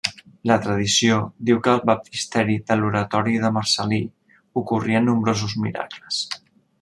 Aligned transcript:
La 0.51 0.55
tradició 0.61 1.17
diu 1.49 1.59
que 1.67 1.71
al 1.73 1.83
baptisteri 1.89 2.55
de 2.71 2.79
l'oratori 2.79 3.35
de 3.45 3.53
Marcel·lí 3.59 4.03
ocorrien 4.63 5.09
nombrosos 5.11 5.59
miracles. 5.67 6.23